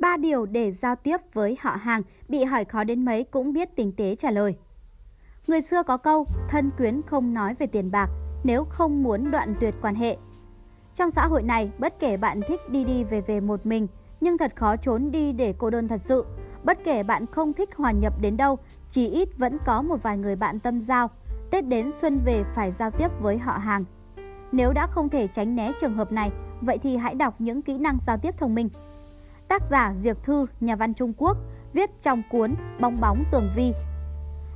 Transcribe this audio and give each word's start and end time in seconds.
Ba 0.00 0.16
điều 0.16 0.46
để 0.46 0.72
giao 0.72 0.96
tiếp 0.96 1.16
với 1.32 1.56
họ 1.60 1.70
hàng, 1.70 2.02
bị 2.28 2.44
hỏi 2.44 2.64
khó 2.64 2.84
đến 2.84 3.04
mấy 3.04 3.24
cũng 3.24 3.52
biết 3.52 3.76
tinh 3.76 3.92
tế 3.96 4.14
trả 4.14 4.30
lời. 4.30 4.54
Người 5.46 5.60
xưa 5.60 5.82
có 5.82 5.96
câu, 5.96 6.26
thân 6.48 6.70
quyến 6.76 7.02
không 7.06 7.34
nói 7.34 7.54
về 7.58 7.66
tiền 7.66 7.90
bạc, 7.90 8.10
nếu 8.44 8.64
không 8.64 9.02
muốn 9.02 9.30
đoạn 9.30 9.54
tuyệt 9.60 9.74
quan 9.82 9.94
hệ. 9.94 10.16
Trong 10.94 11.10
xã 11.10 11.26
hội 11.26 11.42
này, 11.42 11.70
bất 11.78 12.00
kể 12.00 12.16
bạn 12.16 12.40
thích 12.48 12.60
đi 12.70 12.84
đi 12.84 13.04
về 13.04 13.20
về 13.20 13.40
một 13.40 13.66
mình, 13.66 13.86
nhưng 14.20 14.38
thật 14.38 14.56
khó 14.56 14.76
trốn 14.76 15.10
đi 15.10 15.32
để 15.32 15.54
cô 15.58 15.70
đơn 15.70 15.88
thật 15.88 16.00
sự. 16.02 16.24
Bất 16.64 16.78
kể 16.84 17.02
bạn 17.02 17.26
không 17.26 17.52
thích 17.52 17.76
hòa 17.76 17.92
nhập 17.92 18.20
đến 18.20 18.36
đâu, 18.36 18.58
chỉ 18.90 19.08
ít 19.08 19.28
vẫn 19.38 19.58
có 19.66 19.82
một 19.82 20.02
vài 20.02 20.18
người 20.18 20.36
bạn 20.36 20.58
tâm 20.58 20.80
giao. 20.80 21.10
Tết 21.50 21.66
đến 21.66 21.92
xuân 21.92 22.20
về 22.24 22.44
phải 22.54 22.72
giao 22.72 22.90
tiếp 22.90 23.08
với 23.20 23.38
họ 23.38 23.52
hàng. 23.52 23.84
Nếu 24.52 24.72
đã 24.72 24.86
không 24.86 25.08
thể 25.08 25.26
tránh 25.26 25.56
né 25.56 25.72
trường 25.80 25.94
hợp 25.94 26.12
này, 26.12 26.30
vậy 26.60 26.78
thì 26.78 26.96
hãy 26.96 27.14
đọc 27.14 27.34
những 27.38 27.62
kỹ 27.62 27.78
năng 27.78 27.98
giao 28.06 28.18
tiếp 28.18 28.34
thông 28.38 28.54
minh. 28.54 28.68
Tác 29.50 29.62
giả 29.70 29.94
Diệp 30.00 30.22
Thư, 30.22 30.46
nhà 30.60 30.76
văn 30.76 30.94
Trung 30.94 31.12
Quốc, 31.16 31.36
viết 31.72 31.90
trong 32.02 32.22
cuốn 32.30 32.54
Bong 32.80 33.00
bóng 33.00 33.24
tường 33.32 33.50
vi. 33.56 33.72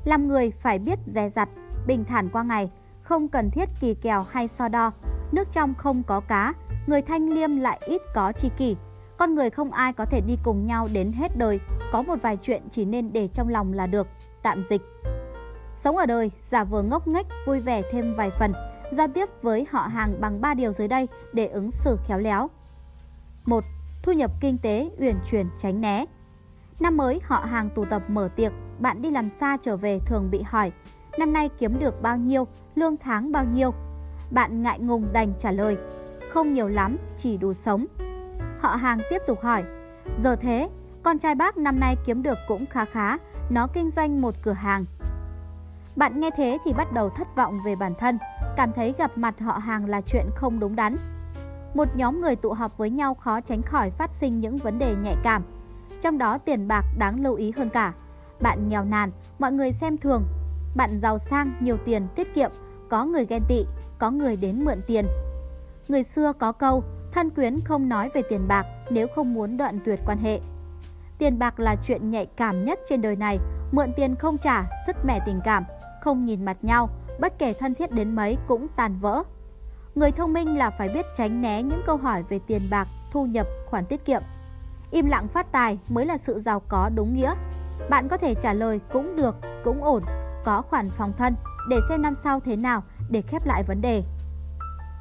Làm 0.05 0.29
người 0.29 0.51
phải 0.51 0.79
biết 0.79 0.99
dè 1.07 1.29
dặt, 1.29 1.49
bình 1.87 2.05
thản 2.05 2.29
qua 2.29 2.43
ngày, 2.43 2.71
không 3.03 3.29
cần 3.29 3.51
thiết 3.51 3.69
kỳ 3.81 3.95
kèo 3.95 4.23
hay 4.31 4.49
so 4.49 4.69
đo. 4.69 4.93
Nước 5.33 5.49
trong 5.53 5.75
không 5.75 6.03
có 6.03 6.21
cá, 6.21 6.55
người 6.87 7.03
thanh 7.03 7.31
liêm 7.31 7.57
lại 7.57 7.81
ít 7.87 8.03
có 8.15 8.33
chi 8.33 8.51
kỷ. 8.57 8.77
Con 9.19 9.35
người 9.35 9.51
không 9.51 9.71
ai 9.71 9.93
có 9.93 10.05
thể 10.05 10.21
đi 10.21 10.39
cùng 10.45 10.67
nhau 10.67 10.89
đến 10.93 11.13
hết 11.13 11.37
đời, 11.37 11.61
có 11.93 12.03
một 12.03 12.17
vài 12.23 12.39
chuyện 12.43 12.63
chỉ 12.71 12.85
nên 12.85 13.13
để 13.13 13.29
trong 13.29 13.49
lòng 13.49 13.73
là 13.73 13.87
được. 13.87 14.07
Tạm 14.43 14.63
dịch. 14.71 14.83
Sống 15.77 15.97
ở 15.97 16.07
đời, 16.07 16.31
giả 16.43 16.65
vờ 16.65 16.83
ngốc 16.83 17.09
nghếch, 17.09 17.27
vui 17.47 17.61
vẻ 17.61 17.83
thêm 17.93 18.15
vài 18.15 18.31
phần, 18.31 18.53
giao 18.93 19.09
tiếp 19.09 19.29
với 19.43 19.67
họ 19.71 19.81
hàng 19.81 20.21
bằng 20.21 20.41
3 20.41 20.55
điều 20.55 20.73
dưới 20.73 20.89
đây 20.89 21.09
để 21.33 21.47
ứng 21.47 21.71
xử 21.71 21.97
khéo 22.07 22.19
léo. 22.19 22.51
1. 23.45 23.65
Thu 24.05 24.13
nhập 24.13 24.31
kinh 24.41 24.59
tế 24.59 24.91
uyển 24.99 25.17
chuyển 25.31 25.47
tránh 25.59 25.81
né. 25.81 26.05
Năm 26.81 26.97
mới 26.97 27.21
họ 27.25 27.37
hàng 27.37 27.71
tụ 27.75 27.85
tập 27.85 28.03
mở 28.09 28.29
tiệc, 28.37 28.53
bạn 28.79 29.03
đi 29.03 29.11
làm 29.11 29.31
xa 29.31 29.57
trở 29.63 29.77
về 29.77 29.99
thường 30.07 30.31
bị 30.31 30.43
hỏi 30.43 30.73
năm 31.19 31.33
nay 31.33 31.51
kiếm 31.59 31.79
được 31.79 32.03
bao 32.03 32.17
nhiêu, 32.17 32.47
lương 32.75 32.97
tháng 32.97 33.33
bao 33.33 33.45
nhiêu. 33.45 33.71
Bạn 34.31 34.63
ngại 34.63 34.79
ngùng 34.81 35.13
đành 35.13 35.33
trả 35.39 35.51
lời, 35.51 35.77
không 36.31 36.55
nhiều 36.55 36.69
lắm, 36.69 36.97
chỉ 37.17 37.37
đủ 37.37 37.53
sống. 37.53 37.87
Họ 38.61 38.77
hàng 38.77 38.99
tiếp 39.11 39.23
tục 39.27 39.41
hỏi, 39.43 39.65
giờ 40.23 40.37
thế, 40.37 40.69
con 41.03 41.19
trai 41.19 41.35
bác 41.35 41.57
năm 41.57 41.81
nay 41.81 41.97
kiếm 42.07 42.23
được 42.23 42.39
cũng 42.49 42.67
khá 42.67 42.85
khá, 42.85 43.19
nó 43.51 43.67
kinh 43.67 43.91
doanh 43.91 44.21
một 44.21 44.35
cửa 44.43 44.53
hàng. 44.53 44.85
Bạn 45.97 46.21
nghe 46.21 46.31
thế 46.37 46.59
thì 46.65 46.73
bắt 46.73 46.93
đầu 46.93 47.11
thất 47.11 47.37
vọng 47.37 47.59
về 47.67 47.77
bản 47.77 47.95
thân, 47.99 48.19
cảm 48.57 48.73
thấy 48.73 48.95
gặp 48.99 49.19
mặt 49.19 49.41
họ 49.41 49.53
hàng 49.53 49.87
là 49.87 50.01
chuyện 50.01 50.27
không 50.35 50.61
đúng 50.61 50.77
đắn. 50.77 50.97
Một 51.75 51.89
nhóm 51.97 52.21
người 52.21 52.37
tụ 52.37 52.53
họp 52.53 52.79
với 52.79 52.91
nhau 52.91 53.15
khó 53.15 53.41
tránh 53.41 53.63
khỏi 53.63 53.91
phát 53.91 54.13
sinh 54.13 54.41
những 54.41 54.57
vấn 54.57 54.79
đề 54.79 54.95
nhạy 54.95 55.17
cảm. 55.23 55.43
Trong 56.01 56.19
đó 56.19 56.39
tiền 56.39 56.69
bạc 56.69 56.85
đáng 56.99 57.23
lưu 57.23 57.35
ý 57.35 57.53
hơn 57.57 57.71
cả. 57.71 57.93
Bạn 58.41 58.69
nghèo 58.69 58.85
nàn, 58.85 59.11
mọi 59.39 59.53
người 59.53 59.73
xem 59.73 59.99
thường. 59.99 60.25
Bạn 60.77 60.99
giàu 60.99 61.19
sang, 61.19 61.55
nhiều 61.61 61.77
tiền, 61.85 62.07
tiết 62.17 62.35
kiệm, 62.35 62.51
có 62.89 63.05
người 63.05 63.27
ghen 63.27 63.43
tị, 63.49 63.65
có 63.99 64.11
người 64.11 64.37
đến 64.37 64.65
mượn 64.65 64.81
tiền. 64.87 65.07
Người 65.89 66.03
xưa 66.03 66.33
có 66.33 66.53
câu, 66.53 66.85
thân 67.13 67.31
quyến 67.31 67.61
không 67.65 67.89
nói 67.89 68.11
về 68.15 68.23
tiền 68.29 68.49
bạc 68.49 68.67
nếu 68.91 69.07
không 69.15 69.35
muốn 69.35 69.57
đoạn 69.57 69.79
tuyệt 69.85 70.01
quan 70.07 70.19
hệ. 70.19 70.41
Tiền 71.19 71.39
bạc 71.39 71.61
là 71.61 71.77
chuyện 71.87 72.11
nhạy 72.11 72.27
cảm 72.27 72.65
nhất 72.65 72.79
trên 72.89 73.03
đời 73.03 73.17
này, 73.17 73.39
mượn 73.73 73.93
tiền 73.97 74.17
không 74.17 74.39
trả, 74.39 74.65
sứt 74.87 74.97
mẻ 75.05 75.21
tình 75.27 75.41
cảm, 75.45 75.65
không 76.01 76.25
nhìn 76.25 76.45
mặt 76.45 76.57
nhau, 76.63 76.89
bất 77.21 77.39
kể 77.39 77.53
thân 77.53 77.75
thiết 77.75 77.93
đến 77.93 78.17
mấy 78.17 78.37
cũng 78.49 78.67
tàn 78.77 78.99
vỡ. 79.01 79.23
Người 79.95 80.13
thông 80.13 80.33
minh 80.33 80.59
là 80.59 80.71
phải 80.71 80.89
biết 80.89 81.07
tránh 81.17 81.43
né 81.43 81.63
những 81.63 81.83
câu 81.87 81.97
hỏi 81.97 82.23
về 82.29 82.41
tiền 82.47 82.63
bạc, 82.71 82.89
thu 83.13 83.27
nhập, 83.27 83.47
khoản 83.67 83.87
tiết 83.87 84.05
kiệm. 84.05 84.23
Im 84.91 85.07
lặng 85.07 85.29
phát 85.29 85.53
tài 85.53 85.79
mới 85.89 86.07
là 86.07 86.19
sự 86.19 86.41
giàu 86.41 86.63
có 86.69 86.91
đúng 86.95 87.17
nghĩa. 87.17 87.35
Bạn 87.91 88.09
có 88.09 88.17
thể 88.17 88.35
trả 88.35 88.53
lời 88.53 88.81
cũng 88.93 89.17
được, 89.17 89.37
cũng 89.65 89.85
ổn, 89.85 90.03
có 90.45 90.63
khoản 90.63 90.91
phòng 90.91 91.13
thân 91.19 91.35
để 91.69 91.77
xem 91.89 92.03
năm 92.03 92.15
sau 92.15 92.41
thế 92.41 92.57
nào 92.57 92.83
để 93.11 93.23
khép 93.23 93.47
lại 93.47 93.63
vấn 93.63 93.81
đề. 93.81 94.03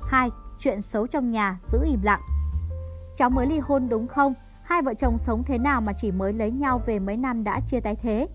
2. 0.07 0.29
Chuyện 0.59 0.81
xấu 0.81 1.07
trong 1.07 1.31
nhà 1.31 1.57
giữ 1.71 1.79
im 1.85 2.01
lặng. 2.03 2.21
Cháu 3.15 3.29
mới 3.29 3.47
ly 3.47 3.59
hôn 3.59 3.89
đúng 3.89 4.07
không? 4.07 4.33
Hai 4.63 4.81
vợ 4.81 4.93
chồng 4.93 5.17
sống 5.17 5.43
thế 5.43 5.57
nào 5.57 5.81
mà 5.81 5.93
chỉ 5.93 6.11
mới 6.11 6.33
lấy 6.33 6.51
nhau 6.51 6.81
về 6.85 6.99
mấy 6.99 7.17
năm 7.17 7.43
đã 7.43 7.59
chia 7.67 7.79
tay 7.79 7.95
thế? 7.95 8.27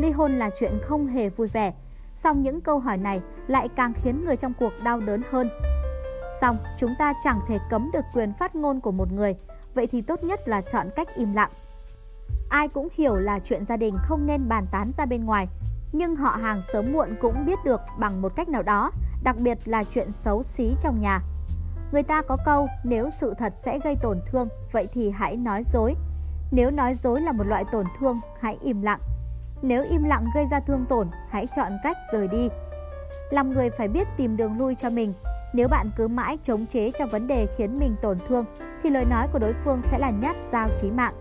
Ly 0.00 0.10
hôn 0.10 0.38
là 0.38 0.50
chuyện 0.60 0.78
không 0.82 1.06
hề 1.06 1.28
vui 1.28 1.46
vẻ, 1.46 1.74
song 2.16 2.42
những 2.42 2.60
câu 2.60 2.78
hỏi 2.78 2.98
này 2.98 3.20
lại 3.46 3.68
càng 3.68 3.92
khiến 4.02 4.24
người 4.24 4.36
trong 4.36 4.52
cuộc 4.58 4.72
đau 4.84 5.00
đớn 5.00 5.22
hơn. 5.30 5.50
Song 6.40 6.58
chúng 6.78 6.94
ta 6.98 7.12
chẳng 7.24 7.40
thể 7.48 7.58
cấm 7.70 7.90
được 7.92 8.04
quyền 8.14 8.32
phát 8.32 8.54
ngôn 8.54 8.80
của 8.80 8.92
một 8.92 9.12
người, 9.12 9.36
vậy 9.74 9.86
thì 9.86 10.02
tốt 10.02 10.24
nhất 10.24 10.48
là 10.48 10.60
chọn 10.60 10.88
cách 10.96 11.08
im 11.16 11.32
lặng. 11.32 11.50
Ai 12.48 12.68
cũng 12.68 12.88
hiểu 12.92 13.16
là 13.16 13.38
chuyện 13.38 13.64
gia 13.64 13.76
đình 13.76 13.96
không 14.02 14.26
nên 14.26 14.48
bàn 14.48 14.66
tán 14.70 14.92
ra 14.96 15.06
bên 15.06 15.24
ngoài, 15.24 15.48
nhưng 15.92 16.16
họ 16.16 16.30
hàng 16.30 16.62
sớm 16.72 16.92
muộn 16.92 17.16
cũng 17.20 17.46
biết 17.46 17.58
được 17.64 17.80
bằng 17.98 18.22
một 18.22 18.36
cách 18.36 18.48
nào 18.48 18.62
đó, 18.62 18.90
đặc 19.22 19.36
biệt 19.38 19.58
là 19.64 19.84
chuyện 19.84 20.12
xấu 20.12 20.42
xí 20.42 20.74
trong 20.80 21.00
nhà. 21.00 21.20
Người 21.92 22.02
ta 22.02 22.22
có 22.22 22.36
câu 22.44 22.68
nếu 22.84 23.10
sự 23.10 23.34
thật 23.38 23.52
sẽ 23.56 23.78
gây 23.84 23.96
tổn 24.02 24.20
thương, 24.26 24.48
vậy 24.72 24.88
thì 24.92 25.10
hãy 25.10 25.36
nói 25.36 25.62
dối. 25.72 25.94
Nếu 26.50 26.70
nói 26.70 26.94
dối 26.94 27.20
là 27.20 27.32
một 27.32 27.44
loại 27.46 27.64
tổn 27.72 27.86
thương, 27.98 28.20
hãy 28.40 28.58
im 28.62 28.82
lặng. 28.82 29.00
Nếu 29.62 29.84
im 29.90 30.04
lặng 30.04 30.26
gây 30.34 30.46
ra 30.46 30.60
thương 30.60 30.84
tổn, 30.88 31.10
hãy 31.30 31.46
chọn 31.56 31.72
cách 31.82 31.96
rời 32.12 32.28
đi. 32.28 32.48
Làm 33.30 33.54
người 33.54 33.70
phải 33.70 33.88
biết 33.88 34.08
tìm 34.16 34.36
đường 34.36 34.58
lui 34.58 34.74
cho 34.74 34.90
mình. 34.90 35.12
Nếu 35.54 35.68
bạn 35.68 35.90
cứ 35.96 36.08
mãi 36.08 36.38
chống 36.42 36.66
chế 36.66 36.90
cho 36.98 37.06
vấn 37.06 37.26
đề 37.26 37.46
khiến 37.56 37.78
mình 37.78 37.96
tổn 38.02 38.18
thương, 38.28 38.44
thì 38.82 38.90
lời 38.90 39.04
nói 39.04 39.28
của 39.32 39.38
đối 39.38 39.52
phương 39.52 39.82
sẽ 39.82 39.98
là 39.98 40.10
nhát 40.10 40.36
dao 40.50 40.68
chí 40.78 40.90
mạng. 40.90 41.14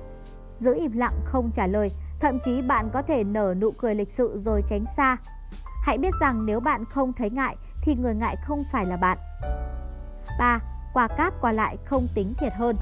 Giữ 0.57 0.75
im 0.75 0.91
lặng 0.91 1.19
không 1.25 1.51
trả 1.53 1.67
lời, 1.67 1.91
thậm 2.19 2.39
chí 2.45 2.61
bạn 2.61 2.89
có 2.93 3.01
thể 3.01 3.23
nở 3.23 3.53
nụ 3.57 3.71
cười 3.71 3.95
lịch 3.95 4.11
sự 4.11 4.37
rồi 4.37 4.61
tránh 4.67 4.85
xa. 4.97 5.17
Hãy 5.83 5.97
biết 5.97 6.13
rằng 6.21 6.45
nếu 6.45 6.59
bạn 6.59 6.85
không 6.85 7.13
thấy 7.13 7.29
ngại 7.29 7.55
thì 7.81 7.95
người 7.95 8.15
ngại 8.15 8.35
không 8.43 8.63
phải 8.71 8.85
là 8.85 8.97
bạn. 8.97 9.17
3. 10.39 10.59
Quà 10.93 11.07
cáp 11.07 11.41
quà 11.41 11.51
lại 11.51 11.77
không 11.85 12.07
tính 12.15 12.33
thiệt 12.37 12.53
hơn. 12.53 12.75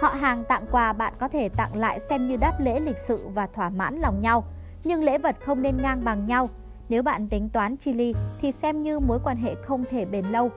Họ 0.00 0.08
hàng 0.08 0.44
tặng 0.44 0.64
quà 0.70 0.92
bạn 0.92 1.12
có 1.18 1.28
thể 1.28 1.48
tặng 1.48 1.76
lại 1.76 2.00
xem 2.00 2.28
như 2.28 2.36
đáp 2.36 2.60
lễ 2.60 2.80
lịch 2.80 2.98
sự 2.98 3.28
và 3.34 3.46
thỏa 3.46 3.70
mãn 3.70 3.98
lòng 3.98 4.20
nhau, 4.20 4.44
nhưng 4.84 5.02
lễ 5.02 5.18
vật 5.18 5.36
không 5.44 5.62
nên 5.62 5.76
ngang 5.76 6.04
bằng 6.04 6.26
nhau. 6.26 6.48
Nếu 6.88 7.02
bạn 7.02 7.28
tính 7.28 7.48
toán 7.48 7.76
chi 7.76 7.92
ly 7.92 8.14
thì 8.40 8.52
xem 8.52 8.82
như 8.82 9.00
mối 9.00 9.18
quan 9.24 9.36
hệ 9.36 9.54
không 9.54 9.84
thể 9.90 10.04
bền 10.04 10.24
lâu. 10.26 10.50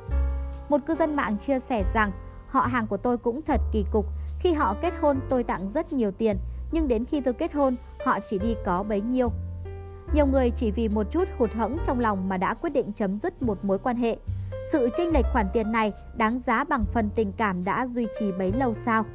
Một 0.70 0.78
cư 0.86 0.96
dân 0.96 1.16
mạng 1.16 1.38
chia 1.38 1.60
sẻ 1.60 1.84
rằng 1.94 2.12
họ 2.48 2.62
hàng 2.62 2.88
của 2.88 2.98
tôi 2.98 3.18
cũng 3.18 3.42
thật 3.42 3.62
kỳ 3.74 3.86
cục. 3.92 4.06
Khi 4.40 4.54
họ 4.54 4.76
kết 4.82 4.94
hôn 5.02 5.20
tôi 5.30 5.44
tặng 5.44 5.70
rất 5.74 5.94
nhiều 5.94 6.12
tiền, 6.12 6.38
nhưng 6.72 6.88
đến 6.88 7.06
khi 7.06 7.22
tôi 7.22 7.34
kết 7.34 7.54
hôn 7.54 7.76
họ 8.06 8.20
chỉ 8.30 8.40
đi 8.40 8.56
có 8.66 8.84
bấy 8.84 9.02
nhiêu. 9.02 9.30
Nhiều 10.14 10.26
người 10.26 10.50
chỉ 10.50 10.72
vì 10.72 10.90
một 10.90 11.12
chút 11.12 11.28
hụt 11.38 11.52
hẫng 11.54 11.78
trong 11.86 12.00
lòng 12.00 12.30
mà 12.30 12.38
đã 12.38 12.54
quyết 12.54 12.70
định 12.70 12.94
chấm 12.94 13.18
dứt 13.18 13.42
một 13.42 13.66
mối 13.66 13.80
quan 13.80 13.96
hệ. 13.96 14.18
Sự 14.72 14.90
chênh 14.98 15.14
lệch 15.14 15.26
khoản 15.34 15.48
tiền 15.54 15.72
này 15.72 15.94
đáng 16.16 16.42
giá 16.46 16.64
bằng 16.64 16.86
phần 16.86 17.10
tình 17.16 17.32
cảm 17.32 17.64
đã 17.64 17.88
duy 17.96 18.08
trì 18.20 18.32
bấy 18.32 18.52
lâu 18.52 18.74
sao? 18.74 19.06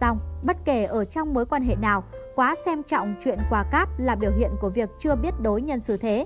Xong, 0.00 0.18
bất 0.42 0.56
kể 0.64 0.84
ở 0.84 1.04
trong 1.04 1.34
mối 1.34 1.46
quan 1.46 1.62
hệ 1.62 1.76
nào, 1.76 2.04
quá 2.34 2.54
xem 2.64 2.82
trọng 2.82 3.14
chuyện 3.24 3.38
quà 3.50 3.64
cáp 3.72 3.88
là 3.98 4.14
biểu 4.14 4.30
hiện 4.38 4.50
của 4.60 4.70
việc 4.70 4.90
chưa 4.98 5.14
biết 5.14 5.30
đối 5.42 5.62
nhân 5.62 5.80
xử 5.80 5.96
thế. 5.96 6.24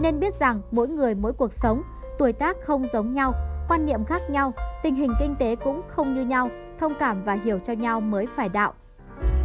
Nên 0.00 0.20
biết 0.20 0.34
rằng 0.34 0.60
mỗi 0.70 0.88
người 0.88 1.14
mỗi 1.14 1.32
cuộc 1.32 1.52
sống, 1.52 1.82
tuổi 2.18 2.32
tác 2.32 2.56
không 2.64 2.86
giống 2.92 3.12
nhau, 3.12 3.32
quan 3.68 3.86
niệm 3.86 4.04
khác 4.04 4.22
nhau, 4.30 4.52
tình 4.82 4.94
hình 4.94 5.12
kinh 5.20 5.36
tế 5.38 5.56
cũng 5.56 5.82
không 5.88 6.14
như 6.14 6.24
nhau, 6.24 6.50
thông 6.78 6.94
cảm 7.00 7.24
và 7.24 7.38
hiểu 7.44 7.58
cho 7.66 7.72
nhau 7.72 8.00
mới 8.00 8.26
phải 8.36 8.48
đạo. 8.48 8.74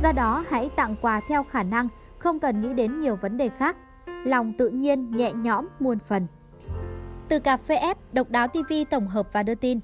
Do 0.03 0.11
đó, 0.11 0.45
hãy 0.49 0.69
tặng 0.75 0.95
quà 1.01 1.21
theo 1.27 1.43
khả 1.51 1.63
năng, 1.63 1.87
không 2.17 2.39
cần 2.39 2.61
nghĩ 2.61 2.73
đến 2.73 3.01
nhiều 3.01 3.15
vấn 3.15 3.37
đề 3.37 3.49
khác. 3.59 3.75
Lòng 4.25 4.53
tự 4.57 4.69
nhiên, 4.69 5.11
nhẹ 5.11 5.31
nhõm, 5.33 5.67
muôn 5.79 5.99
phần. 5.99 6.27
Từ 7.29 7.39
cà 7.39 7.57
phê 7.57 7.75
ép, 7.75 7.97
độc 8.13 8.29
đáo 8.29 8.47
TV 8.47 8.73
tổng 8.89 9.07
hợp 9.07 9.27
và 9.33 9.43
đưa 9.43 9.55
tin. 9.55 9.79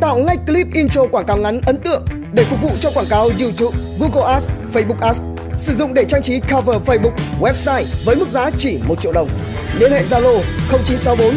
Tạo 0.00 0.18
ngay 0.18 0.36
clip 0.46 0.66
intro 0.74 1.06
quảng 1.12 1.26
cáo 1.26 1.36
ngắn 1.36 1.60
ấn 1.66 1.76
tượng 1.84 2.04
để 2.32 2.44
phục 2.44 2.62
vụ 2.62 2.70
cho 2.80 2.90
quảng 2.94 3.06
cáo 3.10 3.30
YouTube, 3.40 3.78
Google 3.98 4.32
Ads, 4.32 4.48
Facebook 4.72 5.00
Ads. 5.00 5.20
Sử 5.56 5.74
dụng 5.74 5.94
để 5.94 6.04
trang 6.08 6.22
trí 6.22 6.40
cover 6.40 6.76
Facebook, 6.86 7.12
website 7.40 7.84
với 8.04 8.16
mức 8.16 8.28
giá 8.28 8.50
chỉ 8.58 8.78
1 8.88 9.00
triệu 9.02 9.12
đồng. 9.12 9.28
Liên 9.78 9.92
hệ 9.92 10.02
Zalo 10.02 10.40
0964 10.70 11.34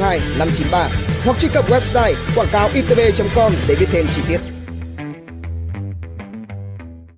002 0.00 0.20
593 0.38 0.88
hoặc 1.24 1.38
truy 1.40 1.48
cập 1.52 1.70
website 1.70 2.14
quảng 2.36 2.48
cáo 2.52 2.68
itb.com 2.74 3.52
để 3.68 3.74
biết 3.80 3.86
thêm 3.92 4.06
chi 4.16 4.22
tiết. 4.28 4.55